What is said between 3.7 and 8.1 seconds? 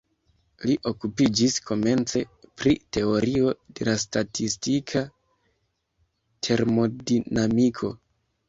de la statistika termodinamiko.